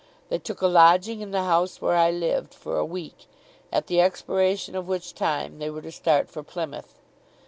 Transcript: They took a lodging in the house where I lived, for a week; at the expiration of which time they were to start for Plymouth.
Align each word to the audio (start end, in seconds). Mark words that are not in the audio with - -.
They 0.29 0.39
took 0.39 0.61
a 0.63 0.67
lodging 0.67 1.21
in 1.21 1.29
the 1.29 1.43
house 1.43 1.79
where 1.79 1.95
I 1.95 2.09
lived, 2.09 2.55
for 2.55 2.79
a 2.79 2.83
week; 2.83 3.27
at 3.71 3.85
the 3.85 4.01
expiration 4.01 4.73
of 4.75 4.87
which 4.87 5.13
time 5.13 5.59
they 5.59 5.69
were 5.69 5.83
to 5.83 5.91
start 5.91 6.27
for 6.27 6.41
Plymouth. 6.41 6.97